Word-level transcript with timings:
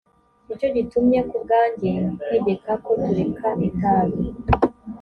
ni 0.45 0.53
cyo 0.59 0.67
gitumye 0.75 1.19
ku 1.29 1.35
bwanjye 1.43 1.91
ntegeka 2.23 2.71
ko 2.83 2.91
tureka 3.03 3.49
itabi. 3.69 4.23